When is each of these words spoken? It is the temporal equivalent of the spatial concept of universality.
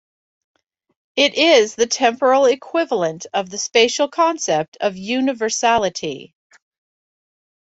It 1.15 1.35
is 1.35 1.75
the 1.75 1.85
temporal 1.85 2.45
equivalent 2.47 3.27
of 3.35 3.51
the 3.51 3.59
spatial 3.59 4.07
concept 4.07 4.75
of 4.81 4.97
universality. 4.97 6.33